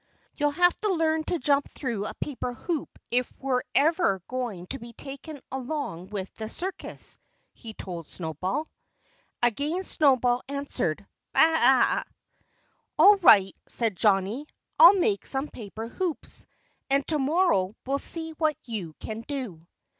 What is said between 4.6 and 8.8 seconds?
to be taken along with the circus," he told Snowball.